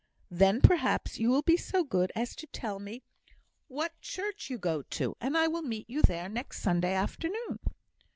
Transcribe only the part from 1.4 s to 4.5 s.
be so good as to tell me what church